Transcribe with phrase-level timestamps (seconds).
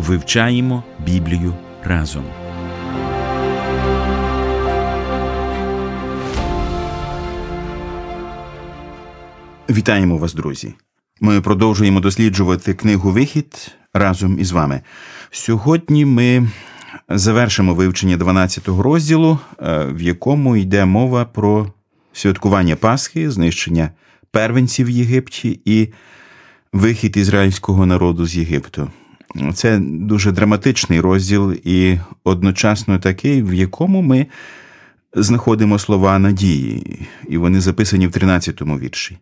[0.00, 1.54] Вивчаємо Біблію
[1.84, 2.24] разом.
[9.70, 10.74] Вітаємо вас, друзі.
[11.20, 14.80] Ми продовжуємо досліджувати книгу Вихід разом із вами.
[15.30, 16.48] Сьогодні ми
[17.08, 21.72] завершимо вивчення 12-го розділу, е, в якому йде мова про
[22.12, 23.90] святкування Пасхи, знищення
[24.30, 25.88] первенців в Єгипті і
[26.72, 28.90] вихід ізраїльського народу з Єгипту.
[29.54, 34.26] Це дуже драматичний розділ і одночасно такий, в якому ми
[35.14, 39.18] знаходимо слова надії, і вони записані в 13-му вірші.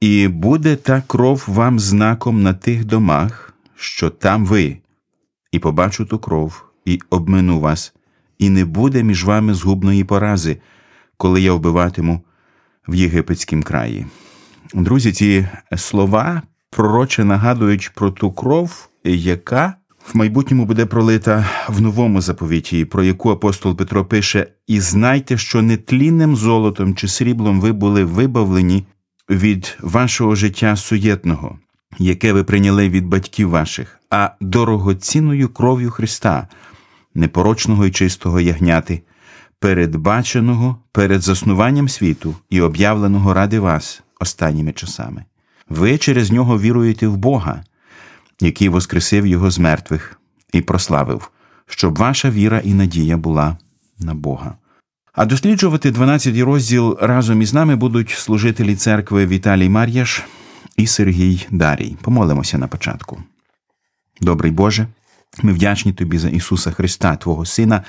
[0.00, 4.76] І буде та кров вам знаком на тих домах, що там ви,
[5.52, 7.94] і побачу ту кров, і обмину вас,
[8.38, 10.56] і не буде між вами згубної порази,
[11.16, 12.20] коли я вбиватиму
[12.88, 14.06] в єгипетськім краї.
[14.74, 19.74] Друзі, ці слова пророче нагадують про ту кров, яка
[20.12, 25.62] в майбутньому буде пролита в новому заповіті, про яку апостол Петро пише: І знайте, що
[25.62, 28.84] нетлінним золотом чи сріблом ви були вибавлені
[29.30, 31.58] від вашого життя суєтного,
[31.98, 36.48] яке ви прийняли від батьків ваших, а дорогоцінною кров'ю Христа,
[37.14, 39.02] непорочного і чистого ягняти,
[39.60, 45.24] передбаченого перед заснуванням світу і об'явленого ради вас останніми часами.
[45.68, 47.64] Ви через нього віруєте в Бога,
[48.40, 50.20] який воскресив Його з мертвих
[50.52, 51.30] і прославив,
[51.66, 53.56] щоб ваша віра і надія була
[53.98, 54.54] на Бога.
[55.12, 60.22] А досліджувати 12 розділ разом із нами будуть служителі церкви Віталій Мар'яш
[60.76, 61.96] і Сергій Дарій.
[62.02, 63.22] Помолимося на початку.
[64.20, 64.86] Добрий Боже,
[65.42, 67.82] ми вдячні Тобі за Ісуса Христа, Твого Сина,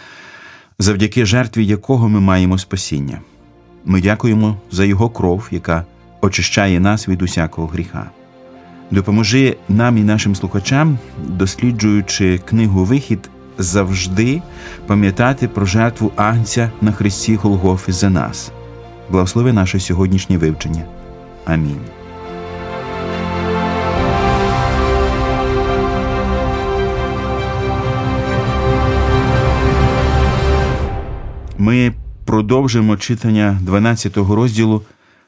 [0.80, 3.22] завдяки жертві якого ми маємо спасіння.
[3.86, 5.86] Ми дякуємо за Його кров, яка
[6.22, 8.12] очищає нас від усякого гріха.
[8.92, 14.42] Допоможи нам і нашим слухачам, досліджуючи книгу Вихід, завжди
[14.86, 18.52] пам'ятати про жертву Агнця на Христі Голгофи за нас.
[19.10, 20.84] Благослови наше сьогоднішнє вивчення.
[21.46, 21.80] Амінь.
[31.58, 31.94] Ми
[32.26, 34.82] продовжимо читання 12 розділу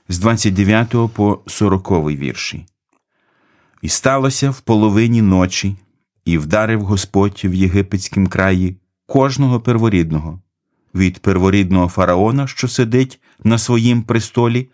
[0.09, 2.65] з 29 по 40 вірші.
[3.81, 5.75] І сталося в половині ночі,
[6.25, 10.41] і вдарив Господь в єгипетськім краї кожного перворідного,
[10.95, 14.69] від перворідного фараона, що сидить на своїм престолі,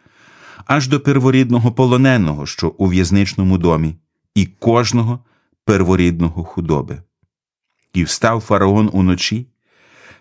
[0.65, 3.95] аж до перворідного полоненого, що у в'язничному домі,
[4.35, 5.19] і кожного
[5.65, 7.01] перворідного худоби.
[7.93, 9.47] І встав фараон уночі,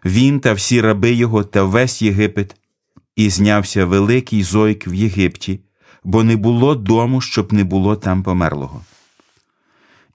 [0.05, 2.57] він та всі раби його та весь Єгипет,
[3.17, 5.61] і знявся великий зойк в Єгипті,
[6.05, 8.85] бо не було дому, щоб не було там померлого.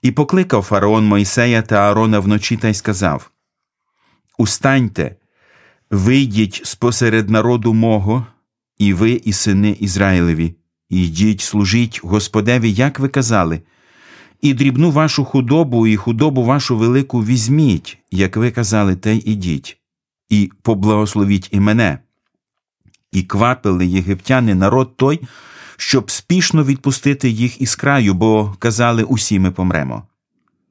[0.02, 3.30] І покликав фараон Мойсея та Аарона вночі та й сказав:
[4.38, 5.16] Устаньте,
[5.90, 8.26] вийдіть спосеред народу мого,
[8.78, 10.54] і ви, і сини Ізраїлеві,
[10.88, 13.60] і йдіть, служіть Господеві, як ви казали,
[14.42, 19.76] і дрібну вашу худобу, і худобу вашу велику візьміть, як ви казали, те й ідіть,
[20.28, 21.98] і поблагословіть і мене.
[23.12, 25.20] І квапили єгиптяни народ той,
[25.80, 30.02] щоб спішно відпустити їх із краю, бо казали усі ми помремо.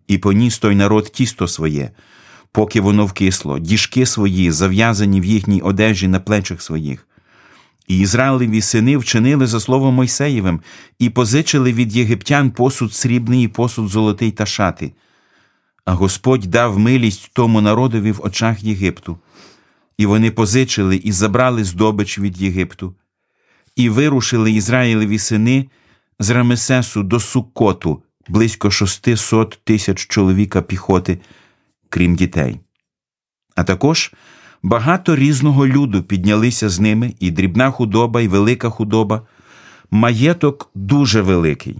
[0.07, 1.91] І поніс той народ тісто своє,
[2.51, 7.07] поки воно вкисло, діжки свої, зав'язані в їхній одежі на плечах своїх.
[7.87, 10.61] І Ізраїлеві сини вчинили за словом Мойсеєвим
[10.99, 14.93] і позичили від єгиптян посуд срібний і посуд золотий та шати.
[15.85, 19.17] А Господь дав милість тому народові в очах Єгипту.
[19.97, 22.95] І вони позичили і забрали здобич від Єгипту,
[23.79, 25.69] і вирушили Ізраїлеві сини
[26.19, 31.19] з Рамесесу до Суккоту, близько шостисот тисяч чоловіка піхоти,
[31.89, 32.59] крім дітей.
[33.55, 34.13] А також
[34.63, 39.21] багато різного люду піднялися з ними, і дрібна худоба, і велика худоба,
[39.91, 41.79] маєток дуже великий.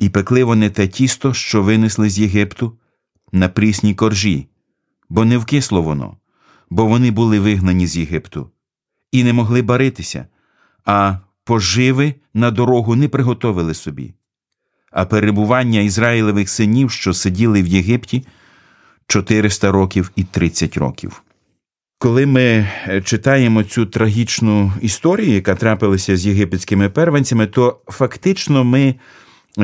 [0.00, 2.78] І пекли вони те тісто, що винесли з Єгипту,
[3.32, 4.46] на прісній коржі,
[5.08, 6.16] бо не вкисло воно,
[6.70, 8.50] бо вони були вигнані з Єгипту,
[9.12, 10.26] і не могли баритися,
[10.84, 14.14] а поживи на дорогу не приготовили собі.
[14.92, 18.26] А перебування Ізраїлевих синів, що сиділи в Єгипті,
[19.06, 21.22] 400 років і 30 років.
[21.98, 28.94] Коли ми е, читаємо цю трагічну історію, яка трапилася з єгипетськими первенцями, то фактично ми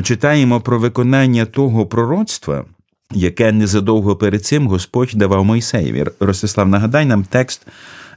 [0.03, 2.65] читаємо про виконання того пророцтва,
[3.13, 6.05] яке незадовго перед цим Господь давав Мойсеєві.
[6.21, 7.67] Ростислав, нагадай нам текст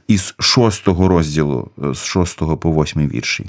[0.08, 3.46] із шостого розділу, з шостого по восьмий вірші.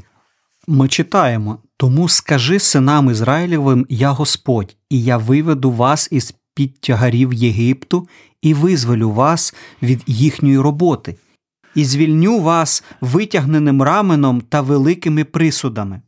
[0.68, 7.34] Ми читаємо: тому скажи синам Ізраїлевим, я Господь, і я виведу вас із під тягарів
[7.34, 8.08] Єгипту
[8.42, 11.16] і визволю вас від їхньої роботи,
[11.76, 16.02] і звільню вас витягненим раменом та великими присудами,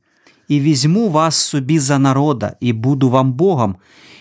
[0.47, 3.75] і візьму вас собі за народа, і буду вам Богом,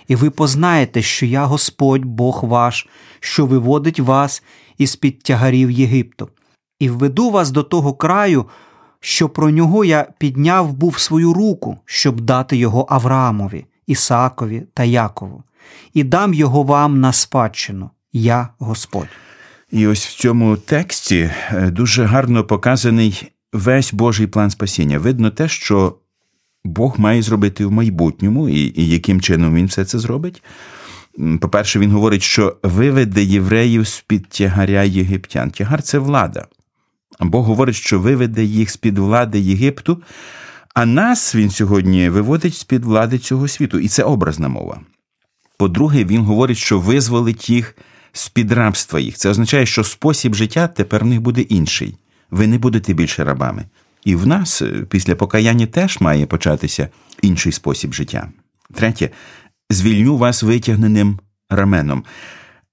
[0.09, 2.89] і ви познаєте, що я Господь Бог ваш,
[3.21, 4.43] що виводить вас
[4.79, 6.29] із під тягарів Єгипту,
[6.79, 8.47] і введу вас до того краю,
[9.01, 15.43] що про нього я підняв був свою руку, щоб дати його Авраамові, Ісаакові та Якову,
[15.95, 19.09] і дам його вам на спадщину, я Господь.
[19.71, 24.99] І ось в цьому тексті е, дуже гарно показаний весь Божий план спасіння.
[24.99, 25.97] Видно те, що
[26.67, 30.43] Бог має зробити в майбутньому, і, і яким чином він все це зробить.
[31.41, 35.51] По-перше, він говорить, що виведе євреїв з під тягаря єгиптян.
[35.51, 36.47] Тягар це влада.
[37.21, 40.03] Бог говорить, що виведе їх з під влади Єгипту,
[40.75, 43.79] а нас він сьогодні виводить з під влади цього світу.
[43.79, 44.81] І це образна мова.
[45.59, 47.77] По-друге, він говорить, що визволить їх
[48.13, 49.17] з під рабства їх.
[49.17, 51.97] Це означає, що спосіб життя тепер в них буде інший.
[52.31, 53.65] Ви не будете більше рабами.
[54.07, 56.89] І в нас е, після покаяння теж має початися
[57.23, 58.29] інший спосіб життя.
[58.75, 59.11] Третє,
[59.71, 61.21] звільню вас витягненим
[61.51, 62.05] раменом.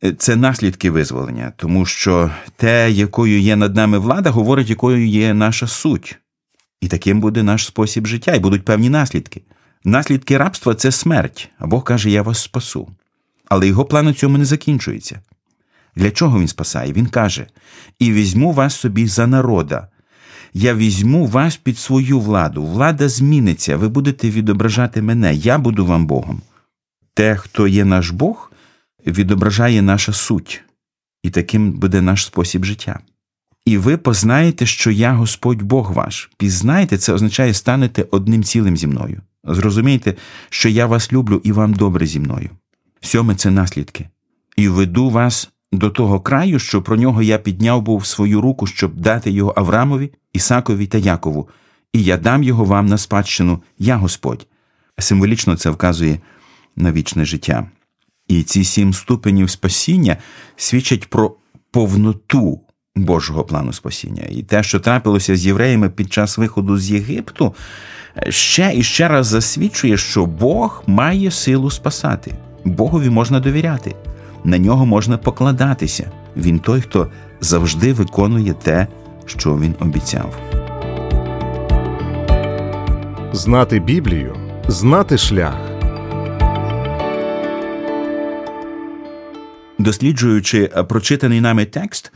[0.03, 5.33] Е, це наслідки визволення, тому що те, якою є над нами влада, говорить, якою є
[5.33, 6.17] наша суть.
[6.81, 9.41] І таким буде наш спосіб життя, і будуть певні наслідки.
[9.83, 12.89] Наслідки рабства це смерть, а Бог каже, я вас спасу.
[13.49, 15.21] Але його план у цьому не закінчується.
[15.95, 16.93] Для чого він спасає?
[16.93, 17.47] Він каже:
[17.99, 19.87] І візьму вас собі за народа.
[20.53, 22.63] Я візьму вас під свою владу.
[22.63, 26.41] Влада зміниться, ви будете відображати мене, я буду вам Богом.
[27.13, 28.51] Те, хто є наш Бог,
[29.07, 30.63] відображає наша суть,
[31.23, 32.99] і таким буде наш спосіб життя.
[33.65, 36.29] І ви познаєте, що я Господь Бог ваш.
[36.37, 39.21] Пізнаєте, це означає станете одним цілим зі мною.
[39.43, 40.15] Зрозумійте,
[40.49, 42.49] що я вас люблю і вам добре зі мною.
[43.01, 44.09] Сьоме це наслідки.
[44.57, 48.95] І веду вас до того краю, що про нього я підняв був свою руку, щоб
[48.95, 51.49] дати його Аврамові, Ісакові та Якову,
[51.93, 54.47] і я дам його вам на спадщину, я Господь.
[54.99, 56.19] Символічно це вказує
[56.75, 57.65] на вічне життя.
[58.27, 60.17] І ці сім ступенів спасіння
[60.55, 61.35] свідчать про
[61.71, 62.59] повноту
[62.95, 64.23] Божого плану спасіння.
[64.29, 67.55] І те, що трапилося з євреями під час виходу з Єгипту,
[68.29, 72.35] ще і ще раз засвідчує, що Бог має силу спасати.
[72.65, 73.95] Богові можна довіряти,
[74.43, 76.11] на нього можна покладатися.
[76.37, 77.07] Він той, хто
[77.41, 78.87] завжди виконує те,
[79.25, 80.39] що він обіцяв.
[83.33, 84.35] Знати Біблію,
[84.67, 85.57] знати шлях.
[89.79, 92.11] Досліджуючи прочитаний нами текст,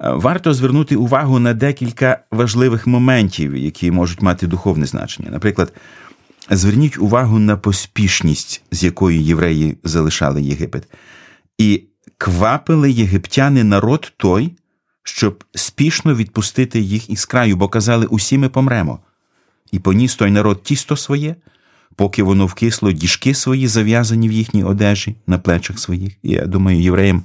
[0.00, 5.30] варто звернути увагу на декілька важливих моментів, які можуть мати духовне значення.
[5.30, 5.72] Наприклад,
[6.50, 10.88] зверніть увагу на поспішність, з якою євреї залишали Єгипет,
[11.58, 11.82] і
[12.18, 14.52] квапили єгиптяни народ той,
[15.02, 18.98] щоб спішно відпустити їх із краю, бо казали, усі ми помремо.
[19.72, 21.36] І поніс той народ тісто своє,
[21.96, 26.12] поки воно вкисло діжки свої, зав'язані в їхній одежі на плечах своїх.
[26.22, 27.24] Я думаю, євреям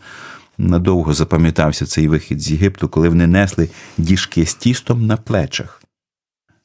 [0.58, 5.83] надовго запам'ятався цей вихід з Єгипту, коли вони несли діжки з тістом на плечах.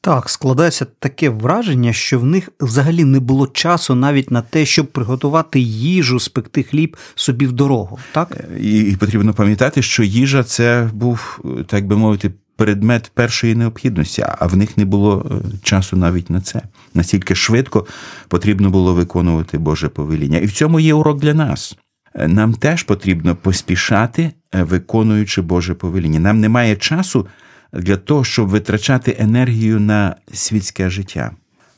[0.01, 4.87] Так, складається таке враження, що в них взагалі не було часу навіть на те, щоб
[4.87, 7.99] приготувати їжу, спекти хліб собі в дорогу.
[8.11, 14.25] Так і, і потрібно пам'ятати, що їжа це був, так би мовити, предмет першої необхідності,
[14.39, 16.61] а в них не було е, часу навіть на це.
[16.93, 17.87] Настільки швидко
[18.27, 20.37] потрібно було виконувати Боже повеління.
[20.37, 21.77] І в цьому є урок для нас.
[22.15, 26.19] Е, нам теж потрібно поспішати, е, виконуючи Боже повеління.
[26.19, 27.27] Нам немає часу
[27.73, 31.31] для того, щоб витрачати енергію на світське життя.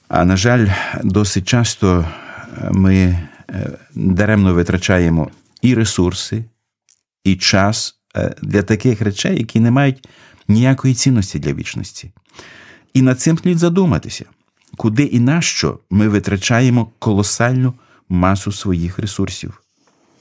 [0.07, 0.67] А на жаль,
[1.03, 2.05] досить часто
[2.71, 3.19] ми
[3.95, 5.31] даремно витрачаємо
[5.61, 6.45] і ресурси,
[7.23, 7.95] і час
[8.41, 10.07] для таких речей, які не мають
[10.47, 12.11] ніякої цінності для вічності.
[12.93, 14.25] І над цим слід задуматися,
[14.77, 17.73] куди і на що ми витрачаємо колосальну
[18.09, 19.61] масу своїх ресурсів.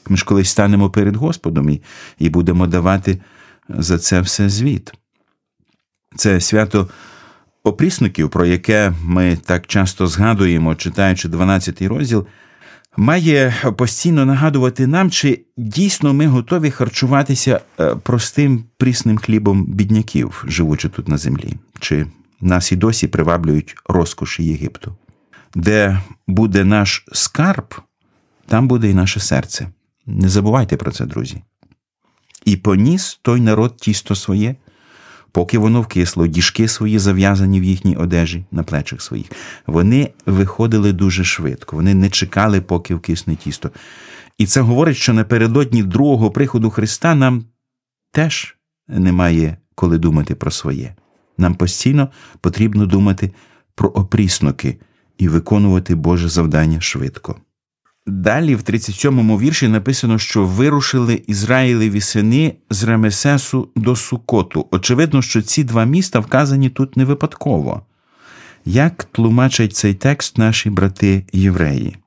[0.09, 1.79] Ми ж колись станемо перед Господом
[2.19, 3.21] і будемо давати
[3.69, 4.93] за це все звіт.
[6.17, 6.88] Це свято
[7.64, 12.26] опрісників, про яке ми так часто згадуємо, читаючи 12 розділ,
[12.97, 20.88] має постійно нагадувати нам, чи дійсно ми готові харчуватися е, простим прісним хлібом бідняків, живучи
[20.88, 22.07] тут на землі, чи
[22.40, 24.97] нас і досі приваблюють розкоші Єгипту.
[25.55, 27.75] Де буде наш скарб,
[28.47, 29.69] там буде і наше серце.
[30.07, 31.43] Не забувайте про це, друзі.
[32.45, 34.55] І поніс той народ тісто своє,
[35.33, 39.27] поки воно вкисло, діжки свої зав'язані в їхній одежі на плечах своїх.
[39.67, 43.71] Вони виходили дуже швидко, вони не чекали, поки вкисне тісто.
[44.39, 47.45] І це говорить, що напередодні другого приходу Христа нам
[48.13, 48.57] теж
[48.89, 50.95] немає коли думати про своє.
[51.39, 52.09] Нам постійно
[52.41, 53.31] потрібно думати
[53.75, 54.77] про опріснуки
[55.19, 57.37] і виконувати Боже завдання швидко.
[58.08, 64.68] Далі, в 37-му вірші написано, що вирушили Ізраїлеві сини з Ремесесу до Сукоту.
[64.72, 67.82] Очевидно, що ці два міста вказані тут не випадково.
[68.65, 71.98] Як тлумачать цей текст наші брати євреї?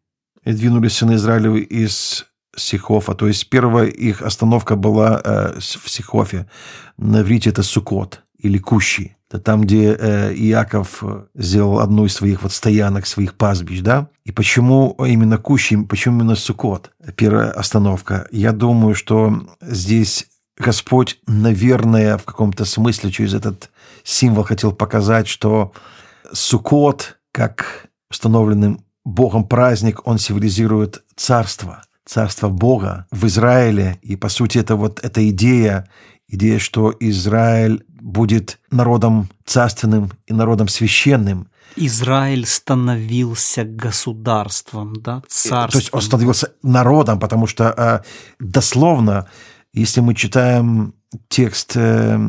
[0.47, 3.14] И двинулись сыны Израилевы из Сихофа.
[3.14, 6.44] То есть первая их остановка была э, с- в Сихофе.
[6.99, 9.11] На иврите это Сукот или Кущи.
[9.39, 14.09] Там, где э, Иаков э, сделал одну из своих вот стоянок, своих пастбищ, да?
[14.25, 16.91] И почему именно Кущи, почему именно Сукот?
[17.15, 18.27] Первая остановка.
[18.31, 23.71] Я думаю, что здесь Господь, наверное, в каком-то смысле через этот
[24.03, 25.73] символ хотел показать, что
[26.31, 33.97] Сукот, как установленным Богом праздник, он символизирует царство, царство Бога в Израиле.
[34.01, 35.89] И, по сути, это вот эта идея,
[36.27, 41.48] идея, что Израиль будет народом царственным и народом священным.
[41.75, 45.72] Израиль становился государством, да, царством.
[45.72, 48.01] То есть он становился народом, потому что э,
[48.39, 49.27] дословно,
[49.74, 50.93] если мы читаем
[51.29, 52.19] текст, э,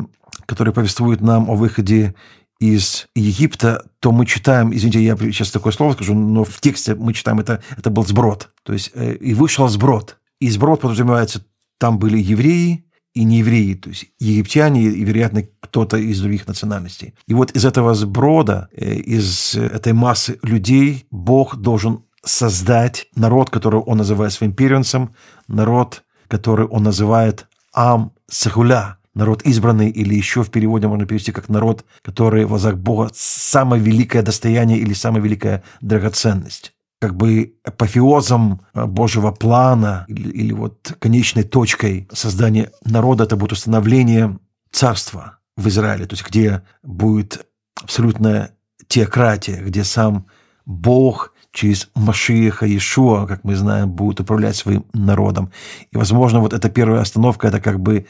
[0.45, 2.15] который повествует нам о выходе
[2.59, 7.13] из Египта, то мы читаем, извините, я сейчас такое слово скажу, но в тексте мы
[7.13, 8.49] читаем, это, это был сброд.
[8.63, 10.17] То есть э, и вышел сброд.
[10.39, 11.45] И сброд подразумевается,
[11.77, 12.84] там были евреи
[13.15, 17.15] и неевреи, то есть египтяне и, вероятно, кто-то из других национальностей.
[17.27, 23.79] И вот из этого сброда, э, из этой массы людей Бог должен создать народ, который
[23.79, 25.15] он называет своим первенцем,
[25.47, 31.49] народ, который он называет Ам Сахуля, народ избранный, или еще в переводе можно перевести как
[31.49, 36.74] народ, который в глазах Бога самое великое достояние или самая великая драгоценность.
[36.99, 43.51] Как бы апофеозом э, Божьего плана или, или вот конечной точкой создания народа это будет
[43.51, 44.39] установление
[44.71, 47.45] царства в Израиле, то есть где будет
[47.81, 48.51] абсолютная
[48.87, 50.27] теократия, где сам
[50.65, 55.51] Бог через Машиеха Иешуа, как мы знаем, будет управлять своим народом.
[55.91, 58.07] И, возможно, вот эта первая остановка, это как бы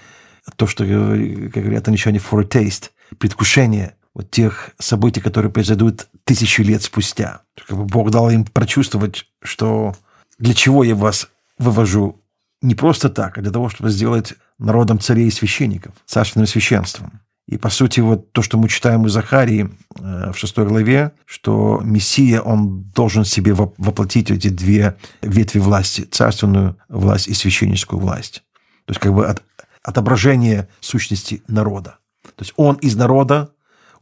[0.56, 6.81] то, что, говори- как говорят англичане, foretaste, предвкушение вот тех событий, которые произойдут тысячи лет
[6.81, 7.41] спустя.
[7.67, 9.95] Как бы Бог дал им прочувствовать, что
[10.39, 11.27] для чего я вас
[11.60, 12.22] вывожу
[12.62, 17.19] не просто так, а для того, чтобы сделать народом царей и священников, царственным священством.
[17.48, 19.69] И, по сути, вот то, что мы читаем у Захарии
[20.00, 26.01] э, в шестой главе, что Мессия, он должен себе воп- воплотить эти две ветви власти,
[26.01, 28.43] царственную власть и священническую власть.
[28.86, 29.43] То есть как бы от-
[29.84, 32.00] отображение сущности народа.
[32.24, 33.51] То есть он из народа,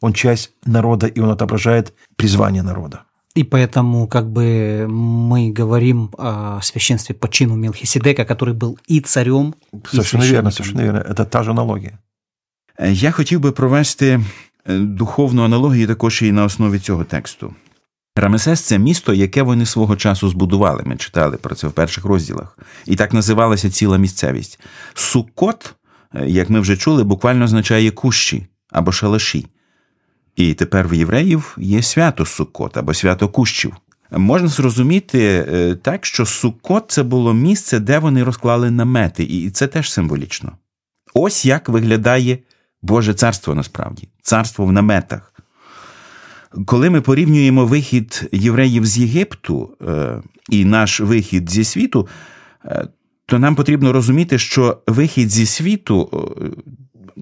[0.02, 3.02] он часть народа, и он отображает призвание народа.
[3.37, 9.54] И поэтому как бы мы говорим о священстве по чину Мелхиседека, который был и царем,
[9.73, 10.50] и Совершенно верно, священником.
[10.50, 10.99] совершенно верно.
[11.12, 11.99] Это та же аналогия.
[12.80, 14.21] Е, Я хотів би провести
[14.66, 17.54] е, духовну аналогію також і на основі цього тексту.
[18.16, 20.83] Рамесес це місто, яке вони свого часу збудували.
[20.87, 22.59] Ми читали про це в перших розділах.
[22.87, 24.61] І так називалася ціла місцевість.
[24.95, 25.75] Суккот,
[26.14, 29.47] е, як ми вже чули, буквально означає кущі або шалаші.
[30.36, 33.74] І тепер в євреїв є свято Суккот або свято кущів.
[34.12, 39.68] Можна зрозуміти е, так, що Суккот це було місце, де вони розклали намети, і це
[39.68, 40.52] теж символічно.
[41.13, 42.38] Ось як виглядає
[42.82, 45.34] Боже царство насправді царство в наметах.
[46.66, 52.08] Коли ми порівнюємо вихід євреїв з Єгипту е, і наш вихід зі світу,
[52.66, 52.88] е,
[53.25, 56.10] то нам потрібно розуміти, що вихід зі світу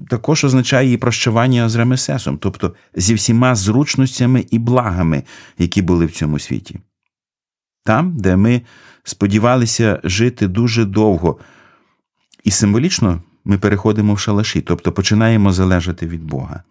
[0.10, 5.24] також означає і прощавання з Ремесесом, тобто зі всіма зручностями і благами,
[5.58, 6.80] які були в цьому світі.
[7.84, 8.62] Там, де ми
[9.04, 11.40] сподівалися жити дуже довго,
[12.44, 16.64] і символічно ми переходимо в шалаші, тобто починаємо залежати від Бога.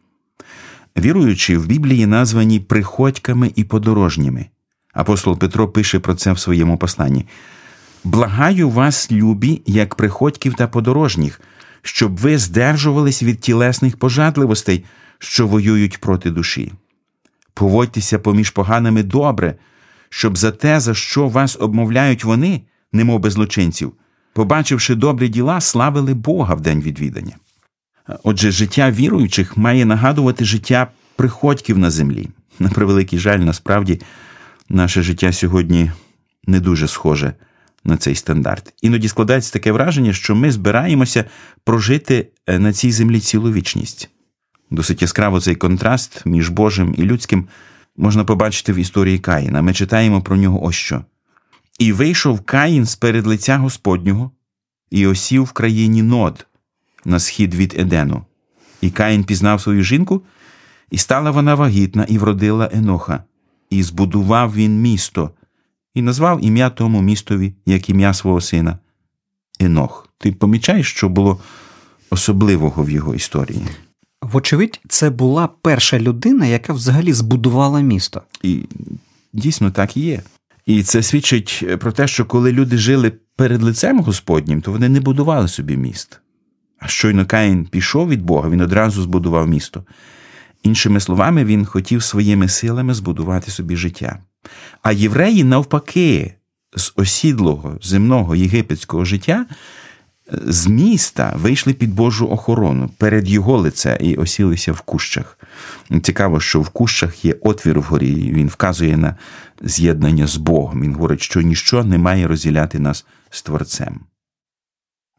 [0.98, 4.46] Віруючі в Біблії названі приходьками і подорожніми.
[4.92, 7.26] Апостол Петро пише про це в своєму посланні.
[8.04, 11.40] Благаю вас, любі, як приходьків та подорожніх,
[11.82, 14.84] щоб ви здержувались від тілесних пожадливостей,
[15.18, 16.72] що воюють проти душі.
[17.54, 19.54] Поводьтеся поміж поганими добре,
[20.08, 23.92] щоб за те, за що вас обмовляють вони, немов би злочинців,
[24.32, 27.36] побачивши добрі діла, славили Бога в день відвідання.
[28.22, 32.28] Отже, життя віруючих має нагадувати життя приходьків на землі.
[32.58, 34.00] На превеликий жаль, насправді,
[34.68, 35.90] наше життя сьогодні
[36.46, 37.32] не дуже схоже
[37.84, 38.74] на цей стандарт.
[38.82, 41.24] Іноді складається таке враження, що ми збираємося
[41.64, 44.10] прожити е, на цій землі цілу вічність.
[44.70, 47.48] Досить яскраво цей контраст між Божим і людським
[47.96, 49.62] можна побачити в історії Каїна.
[49.62, 51.04] Ми читаємо про нього ось що.
[51.78, 54.30] І вийшов Каїн з перед лиця Господнього
[54.90, 56.46] і осів в країні Нод
[57.04, 58.24] на схід від Едену.
[58.80, 60.22] І Каїн пізнав свою жінку,
[60.90, 63.24] і стала вона вагітна, і вродила Еноха,
[63.70, 65.30] і збудував він місто,
[65.94, 68.78] і назвав ім'я тому містові, як ім'я свого сина
[69.60, 70.08] Енох.
[70.18, 71.40] Ти помічаєш, що було
[72.10, 73.62] особливого в його історії?
[74.22, 78.22] Вочевидь, це була перша людина, яка взагалі збудувала місто.
[78.42, 78.62] І
[79.32, 80.22] дійсно так і є.
[80.66, 85.00] І це свідчить про те, що коли люди жили перед лицем Господнім, то вони не
[85.00, 86.20] будували собі міст.
[86.78, 89.84] А щойно Каїн пішов від Бога, він одразу збудував місто.
[90.62, 94.18] Іншими словами, він хотів своїми силами збудувати собі життя.
[94.82, 96.34] А євреї, навпаки,
[96.76, 99.46] з осідлого земного єгипетського життя,
[100.32, 105.38] з міста вийшли під Божу охорону перед його лице і осілися в кущах.
[106.02, 109.16] Цікаво, що в кущах є отвір вгорі, він вказує на
[109.62, 110.82] з'єднання з Богом.
[110.82, 114.00] Він говорить, що ніщо не має розділяти нас з Творцем.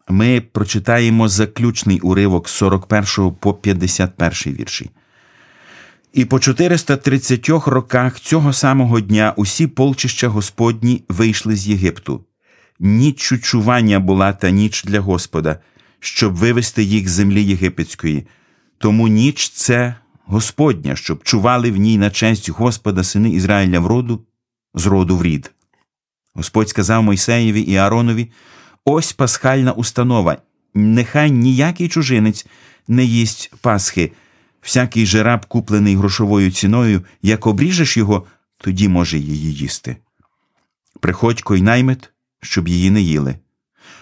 [0.09, 4.89] Ми прочитаємо заключний уривок з 41 по 51 вірші.
[6.13, 12.25] І по 430 роках цього самого дня усі полчища Господні вийшли з Єгипту.
[12.79, 15.59] Ніч чучування була та ніч для Господа,
[15.99, 18.27] щоб вивести їх з землі єгипетської.
[18.77, 24.25] Тому ніч це Господня, щоб чували в ній на честь Господа сини Ізраїля в роду,
[24.73, 25.51] з роду в рід.
[26.33, 28.31] Господь сказав Мойсеєві і Ааронові:
[28.85, 30.37] ось пасхальна установа.
[30.73, 32.45] Нехай ніякий чужинець
[32.87, 34.11] не їсть Пасхи.
[34.61, 38.25] Всякий же раб, куплений грошовою ціною, як обріжеш його,
[38.57, 39.97] тоді може її їсти.
[40.99, 42.09] Приходько й наймит,
[42.41, 43.35] щоб її не їли.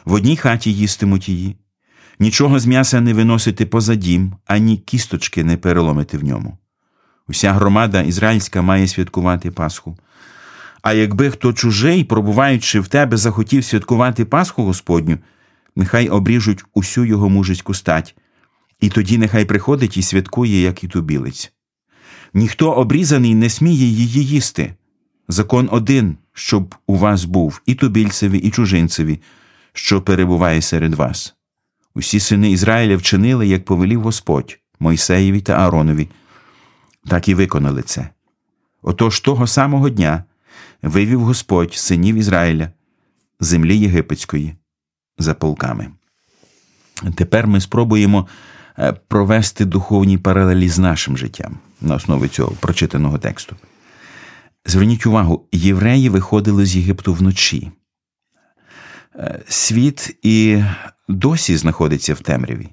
[0.06, 1.56] В одній хаті їстимуть її.
[2.20, 6.58] Нічого з м'яса не виносити поза дім, ані кісточки не переломити в ньому.
[7.28, 9.98] Уся громада ізраїльська має святкувати Пасху.
[10.82, 15.18] А якби хто чужий, пробуваючи в тебе, захотів святкувати Пасху Господню,
[15.76, 18.16] нехай обріжуть усю його мужицьку стать,
[18.80, 21.52] і тоді нехай приходить і святкує, як і тубілець.
[22.34, 24.74] Ніхто обрізаний не сміє її їсти.
[25.28, 29.20] Закон один, щоб у вас був і тубільцеві, і чужинцеві,
[29.74, 31.36] що перебуває серед вас.
[31.96, 36.10] Усі сини Ізраїля вчинили, як повелів Господь Мойсеєві та Ааронові,
[37.08, 38.10] так і виконали це.
[38.82, 40.24] Отож того самого дня
[40.82, 42.70] вивів Господь синів Ізраїля
[43.40, 44.56] землі єгипетської
[45.18, 45.88] за полками.
[47.16, 48.28] Тепер ми спробуємо
[49.08, 53.56] провести духовні паралелі з нашим життям на основі цього прочитаного тексту.
[54.66, 57.72] Зверніть увагу, євреї виходили з Єгипту вночі.
[59.16, 60.64] Е, Світ і
[61.08, 62.70] досі знаходиться в темряві,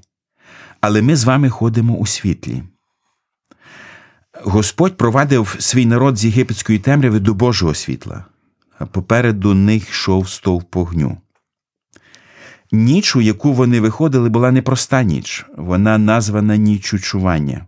[0.81, 2.63] але ми з вами ходимо у світлі.
[4.45, 8.25] Господь провадив свій народ з єгипетської темряви до Божого світла,
[8.79, 11.19] а попереду них йшов стовп вогню.
[12.77, 17.67] Ніч, у яку вони виходили, була непроста ніч, вона названа ніччю чування.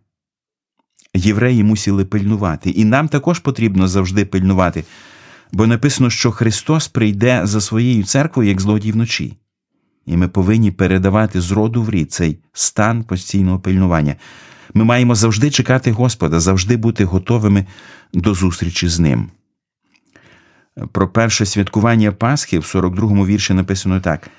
[1.14, 4.84] Євреї мусили пильнувати, і нам також потрібно завжди пильнувати,
[5.52, 9.36] бо написано, що Христос прийде за своєю церквою як злодій вночі,
[10.06, 14.16] і ми повинні передавати з роду в рід цей стан постійного пильнування.
[14.74, 17.66] Ми маємо завжди чекати Господа, завжди бути готовими
[18.12, 19.30] до зустрічі з Ним.
[20.92, 24.30] Про перше святкування Пасхи в 42-му вірші написано так: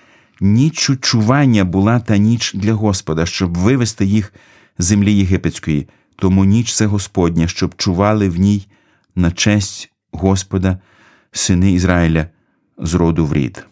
[0.41, 4.33] ніч чування була та ніч для Господа, щоб вивести їх
[4.77, 8.67] з землі єгипетської, тому ніч це Господня, щоб чували в ній
[9.15, 10.79] на честь Господа,
[11.31, 12.27] сини Ізраїля
[12.77, 13.65] з роду в рід.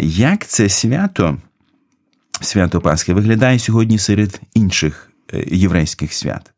[0.00, 1.38] Як це свято,
[2.40, 6.52] свято Пасхи, виглядає сьогодні серед інших еврейских свят.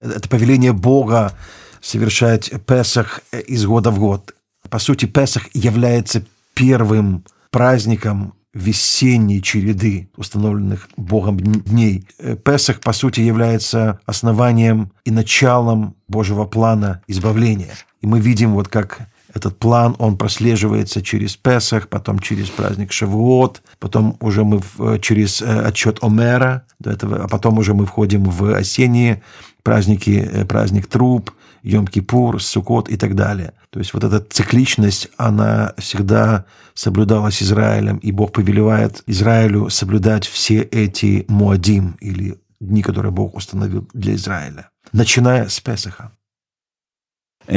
[0.00, 1.32] Это повеление Бога
[1.80, 4.34] совершать Песах из года в год.
[4.68, 6.22] По сути, Песах является
[6.54, 7.22] первым
[7.54, 12.04] праздником весенней череды установленных Богом дней.
[12.44, 17.70] Песах, по сути, является основанием и началом Божьего плана избавления.
[18.00, 23.62] И мы видим, вот как этот план, он прослеживается через Песах, потом через праздник Шавуот,
[23.78, 28.52] потом уже мы в, через отчет Омера, до этого, а потом уже мы входим в
[28.52, 29.22] осенние
[29.62, 31.30] праздники, праздник Труп,
[31.63, 33.53] Йом-Кипур, Сукот и так далее.
[33.69, 40.61] То есть вот эта цикличность, она всегда соблюдалась Израилем, и Бог повелевает Израилю соблюдать все
[40.61, 46.11] эти муадим, или дни, которые Бог установил для Израиля, начиная с Песаха.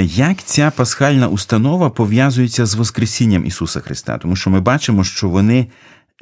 [0.04, 4.18] Як ця пасхальна установа пов'язується з Воскресінням Ісуса Христа?
[4.18, 5.66] Тому що ми бачимо, що вони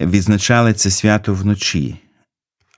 [0.00, 1.96] відзначали це свято вночі,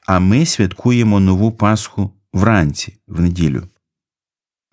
[0.06, 3.62] а ми святкуємо нову Пасху вранці, в неділю.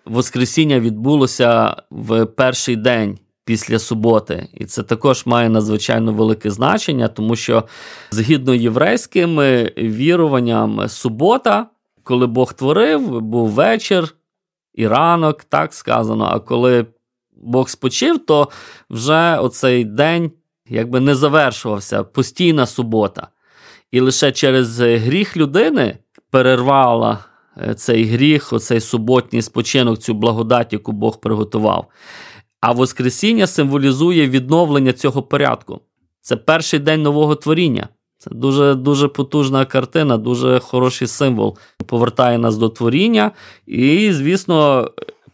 [0.07, 7.37] Воскресіння відбулося в перший день після суботи, і це також має надзвичайно велике значення, тому
[7.37, 7.65] що
[8.11, 9.37] згідно єврейським
[9.79, 11.67] віруванням, субота,
[12.03, 14.15] коли Бог творив, був вечір
[14.75, 16.29] і ранок, так сказано.
[16.33, 16.87] А коли
[17.37, 18.49] Бог спочив, то
[18.91, 20.31] вже оцей день
[20.69, 23.29] якби не завершувався постійна субота.
[23.91, 25.99] І лише через гріх людини
[26.31, 27.19] перервала е,
[27.77, 31.87] цей гріх, оцей суботній спочинок, цю благодать, яку Бог приготував.
[32.61, 35.81] А Воскресіння символізує відновлення цього порядку.
[36.21, 37.89] Це перший день нового творіння.
[38.19, 41.57] Це дуже дуже потужна картина, дуже хороший символ.
[41.87, 43.31] Повертає нас до творіння.
[43.67, 44.91] І, звісно,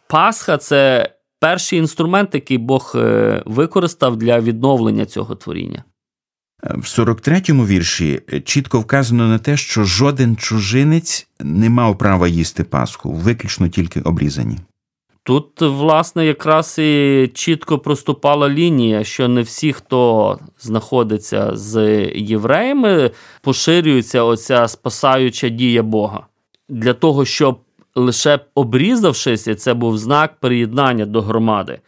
[0.09, 5.85] Пасха це перший інструмент, який Бог е, використав для відновлення цього творіння.
[6.63, 13.13] В 43-му вірші чітко вказано на те, що жоден чужинець не мав права їсти Пасху,
[13.13, 14.59] виключно тільки обрізані.
[15.23, 23.11] Тут, власне, якраз і чітко проступала лінія, що не всі, хто знаходиться з євреями,
[23.43, 26.27] поширюється оця спасаюча дія Бога.
[26.69, 27.61] Для того, щоб
[27.95, 31.79] лише обрізавшись, це був знак приєднання до громади.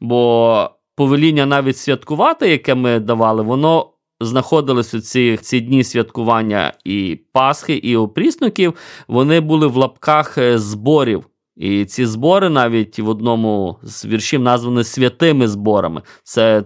[0.00, 7.20] Бо повеління навіть святкувати, яке ми давали, воно знаходились у ці, ці дні святкування і
[7.32, 8.74] Пасхи, і опріснуків,
[9.08, 11.24] вони були в лапках е, зборів.
[11.56, 16.02] І ці збори навіть в одному з віршів названі святими зборами.
[16.22, 16.64] Це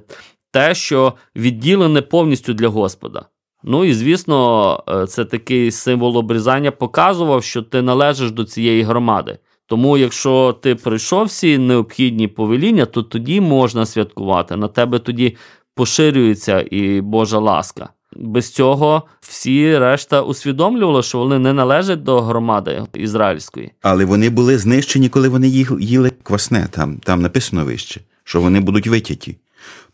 [0.51, 3.27] те, що відділене повністю для Господа.
[3.63, 9.39] Ну і звісно, е, це такий символ обрізання показував, що ти належиш до цієї громади.
[9.67, 14.57] Тому, якщо ти пройшов всі необхідні повеління, то тоді можна святкувати.
[14.57, 15.37] На тебе тоді
[15.75, 17.89] поширюється і Божа ласка.
[18.17, 23.73] Без цього всі решта усвідомлювали, що вони не належать до громади ізраїльської.
[23.83, 25.49] Але вони були знищені, коли вони
[25.81, 26.69] їли квасне.
[26.71, 29.37] Там там написано вище, що вони будуть витяті.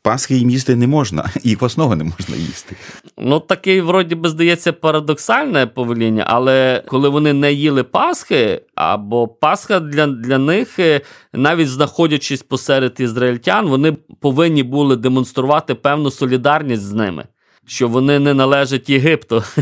[0.03, 2.77] Пасхи їм їсти не можна, і квасного не можна їсти.
[3.19, 9.81] Ну, таке, вроді би, здається, парадоксальне повеління, але коли вони не їли Пасхи, або Пасха
[9.81, 11.01] для для них, е,
[11.33, 17.25] навіть знаходячись посеред ізраїльтян, вони повинні були демонструвати певну солідарність з ними,
[17.67, 19.43] що вони не належать Єгипту.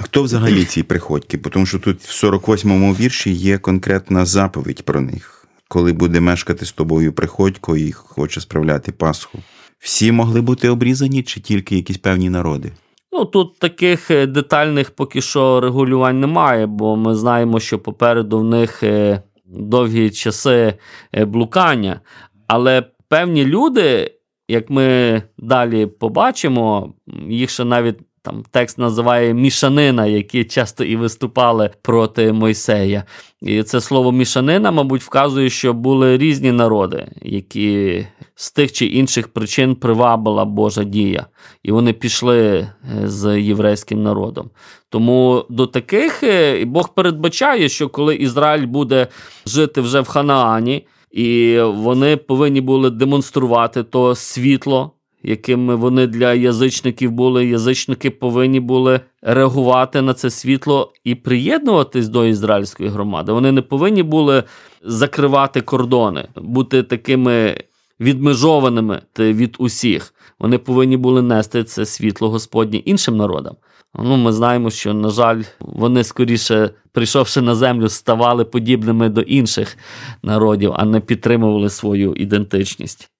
[0.00, 1.38] А хто взагалі ці приходьки?
[1.38, 5.37] Тому що тут в 48-му вірші є конкретна заповідь про них
[5.68, 9.38] коли буде мешкати з тобою приходько і хоче справляти Пасху.
[9.78, 12.72] Всі могли бути обрізані чи тільки якісь певні народи?
[13.12, 18.44] Ну тут таких е, детальних поки що регулювань немає, бо ми знаємо, що попереду в
[18.44, 20.74] них е, довгі часи
[21.14, 22.00] е, блукання.
[22.46, 24.14] Але певні люди,
[24.48, 26.94] як ми далі побачимо,
[27.28, 33.04] їх ще навіть там текст називає мішанина, які часто і виступали проти Мойсея.
[33.42, 39.28] І це слово мішанина, мабуть, вказує, що були різні народи, які з тих чи інших
[39.28, 41.26] причин привабила Божа дія,
[41.62, 42.70] і вони пішли е,
[43.04, 44.50] з єврейським народом.
[44.88, 49.06] Тому до таких е, Бог передбачає, що коли Ізраїль буде
[49.46, 54.92] жити вже в Ханаані, і вони повинні були демонструвати то світло
[55.28, 57.46] якими вони для язичників були.
[57.46, 63.32] Язичники повинні були реагувати на це світло і приєднуватись до ізраїльської громади.
[63.32, 64.44] Вони не повинні були
[64.84, 67.60] закривати кордони, бути такими
[68.00, 70.14] відмежованими від усіх.
[70.38, 73.56] Вони повинні були нести це світло Господнє іншим народам.
[73.94, 79.78] Ну, Ми знаємо, що, на жаль, вони скоріше, прийшовши на землю, ставали подібними до інших
[80.22, 83.10] народів, а не підтримували свою ідентичність.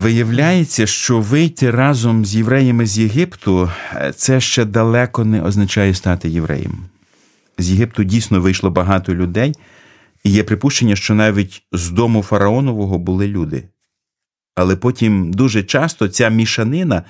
[0.00, 3.70] Виявляється, що вийти разом з євреями з Єгипту
[4.14, 6.78] це ще далеко не означає стати євреєм.
[7.58, 9.54] З Єгипту дійсно вийшло багато людей,
[10.24, 13.64] і є припущення, що навіть з дому фараонового були люди.
[14.54, 17.02] Але потім дуже часто ця мішанина,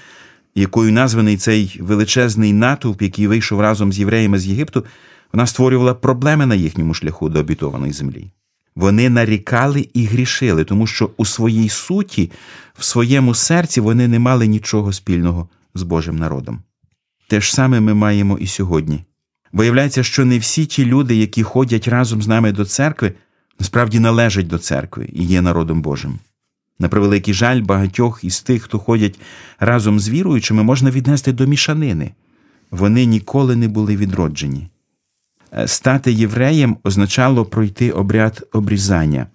[0.54, 4.84] якою названий цей величезний натовп, який вийшов разом з євреями з Єгипту,
[5.32, 8.30] вона створювала проблеми на їхньому шляху до обітованої землі.
[8.76, 12.30] Вони нарікали і грішили, тому що у своїй суті,
[12.78, 16.62] в своєму серці вони не мали нічого спільного з Божим народом.
[17.28, 19.04] Те ж саме ми маємо і сьогодні.
[19.52, 23.12] Виявляється, що не всі ті люди, які ходять разом з нами до церкви,
[23.58, 26.18] насправді належать до церкви і є народом Божим.
[26.78, 29.20] На превеликий жаль, багатьох із тих, хто ходять
[29.58, 32.10] разом з віруючими, можна віднести до мішанини.
[32.70, 34.68] Вони ніколи не були відроджені.
[35.52, 39.26] Е, Стати євреєм означало пройти обряд обрізання.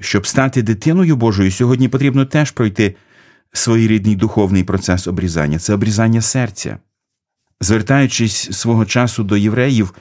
[0.00, 2.94] Щоб стати дитиною Божою, сьогодні потрібно теж пройти
[3.52, 6.78] своєрідний духовний процес обрізання це обрізання серця.
[7.60, 9.94] Звертаючись свого часу до євреїв,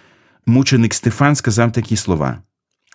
[0.45, 2.37] мученик Стефан сказав такі слова: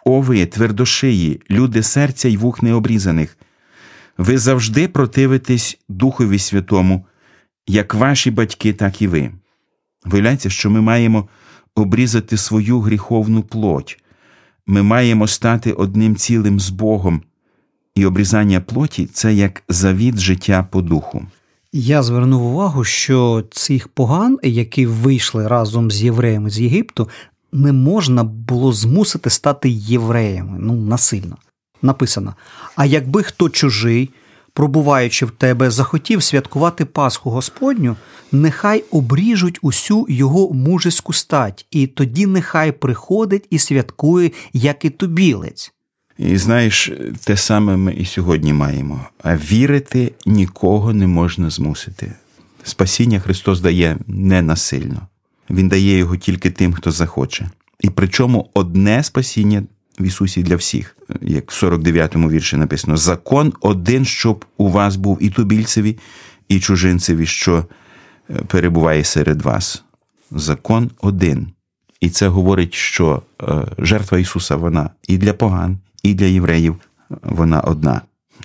[0.04, 3.38] О ви, твердошиї, люди серця й вух необрізаних,
[4.18, 7.06] ви завжди противитесь Духові Святому,
[7.66, 9.30] як ваші батьки, так і ви.
[10.04, 11.28] Виявляється, що ми маємо
[11.80, 14.02] обрізати свою гріховну плоть.
[14.66, 17.22] Ми маємо стати одним цілим з Богом,
[17.94, 21.26] і обрізання плоті це як завіт життя по духу.
[21.72, 27.08] Я звернув увагу, що цих поган, які вийшли разом з євреями з Єгипту,
[27.52, 31.36] не можна було змусити стати євреями ну насильно.
[31.82, 32.34] Написано:
[32.76, 34.10] а якби хто чужий,
[34.52, 37.96] пробуваючи в тебе, захотів святкувати Пасху Господню,
[38.32, 45.72] нехай обріжуть усю його мужеську стать, і тоді нехай приходить і святкує, як і тубілець.
[46.18, 46.92] І знаєш,
[47.24, 49.00] те саме ми і сьогодні маємо.
[49.22, 52.12] А вірити нікого не можна змусити.
[52.62, 55.06] Спасіння Христос дає не насильно.
[55.50, 57.50] Він дає його тільки тим, хто захоче.
[57.80, 59.62] І причому одне спасіння
[60.00, 65.18] в Ісусі для всіх, як в 49-му вірші написано: закон один, щоб у вас був
[65.20, 65.98] і тубільцеві,
[66.48, 67.64] і чужинцеві, що
[68.30, 69.84] е, перебуває серед вас.
[70.30, 71.48] Закон один.
[72.00, 76.76] І це говорить, що е, жертва Ісуса вона і для поган, і для євреїв
[77.22, 78.00] вона одна.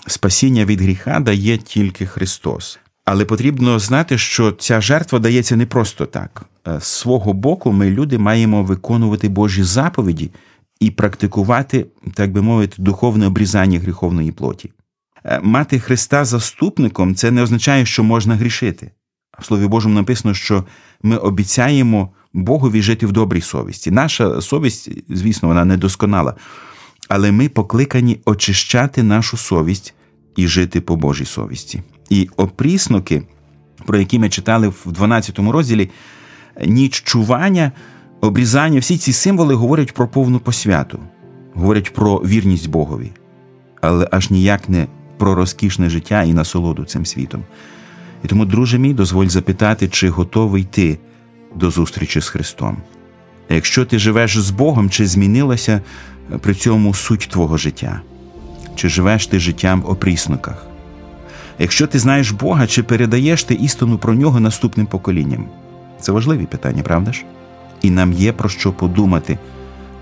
[0.08, 2.80] Спасіння від гріха дає тільки Христос.
[3.06, 6.46] Але потрібно знати, що ця жертва дається не просто так.
[6.68, 10.32] Е, З свого боку, ми, люди, маємо виконувати Божі заповіді
[10.80, 14.72] і практикувати, так би мовити, духовне обрізання гріховної плоті.
[15.26, 18.92] Е, Мати Христа заступником це не означає, що можна грішити.
[19.40, 20.64] В Слові Божому написано, що
[21.04, 23.92] ми обіцяємо Богові жити в добрій совісті.
[23.92, 26.36] Наша совість, звісно, вона недосконала,
[27.10, 29.94] але ми покликані очищати нашу совість
[30.36, 31.84] і жити по Божій совісті.
[32.10, 33.24] І опрісноки,
[33.86, 35.90] про які ми читали в 12 розділі,
[36.66, 37.72] ніч чування,
[38.22, 41.00] обрізання, всі ці символи говорять про повну посвяту,
[41.54, 43.12] говорять про вірність Богові,
[43.82, 47.44] але аж ніяк не про розкішне життя і насолоду цим світом.
[48.24, 50.98] І тому, друже мій, дозволь запитати, чи готовий ти
[51.56, 52.78] до зустрічі з Христом.
[53.50, 55.82] Якщо ти живеш з Богом, чи змінилася
[56.42, 58.02] при цьому суть твого життя?
[58.76, 60.68] Чи живеш ти життям в опрісноках?
[61.60, 65.46] Якщо ти знаєш Бога, чи передаєш ти істину про нього наступним поколінням?
[66.00, 67.24] Це важливі питання, правда ж?
[67.86, 69.38] І нам є про що подумати,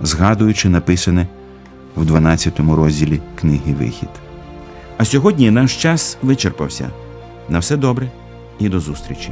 [0.01, 1.27] згадуючи написане
[1.97, 4.09] в 12 розділі книги Вихід.
[4.97, 6.89] А сьогодні наш час вичерпався.
[7.49, 8.11] На все добре
[8.59, 9.31] і до зустрічі!